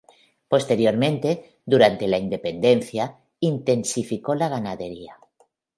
[0.47, 5.15] Posteriormente, durante la Independencia, intensificó la ganadería.